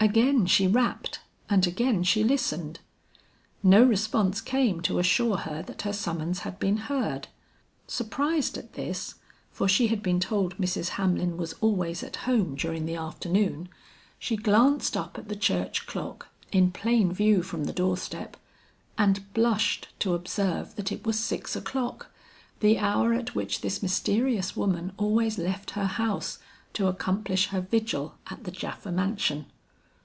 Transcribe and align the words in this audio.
Again 0.00 0.46
she 0.46 0.68
rapped 0.68 1.18
and 1.50 1.66
again 1.66 2.04
she 2.04 2.22
listened. 2.22 2.78
No 3.64 3.82
response 3.82 4.40
came 4.40 4.80
to 4.82 5.00
assure 5.00 5.38
her 5.38 5.60
that 5.62 5.82
her 5.82 5.92
summons 5.92 6.38
had 6.40 6.60
been 6.60 6.76
heard. 6.76 7.26
Surprised 7.88 8.56
at 8.56 8.74
this, 8.74 9.16
for 9.50 9.66
she 9.66 9.88
had 9.88 10.00
been 10.00 10.20
told 10.20 10.56
Mrs. 10.56 10.90
Hamlin 10.90 11.36
was 11.36 11.54
always 11.54 12.04
at 12.04 12.14
home 12.28 12.54
during 12.54 12.86
the 12.86 12.94
afternoon, 12.94 13.68
she 14.20 14.36
glanced 14.36 14.96
up 14.96 15.18
at 15.18 15.26
the 15.28 15.34
church 15.34 15.84
clock 15.88 16.28
in 16.52 16.70
plain 16.70 17.12
view 17.12 17.42
from 17.42 17.64
the 17.64 17.72
doorstep, 17.72 18.36
and 18.96 19.24
blushed 19.34 19.88
to 19.98 20.14
observe 20.14 20.76
that 20.76 20.92
it 20.92 21.04
was 21.04 21.18
six 21.18 21.56
o'clock, 21.56 22.08
the 22.60 22.78
hour 22.78 23.14
at 23.14 23.34
which 23.34 23.62
this 23.62 23.82
mysterious 23.82 24.54
woman 24.54 24.92
always 24.96 25.38
left 25.38 25.72
her 25.72 25.86
house, 25.86 26.38
to 26.72 26.86
accomplish 26.86 27.48
her 27.48 27.60
vigil 27.60 28.14
at 28.30 28.44
the 28.44 28.52
Japha 28.52 28.92
mansion. 28.94 29.46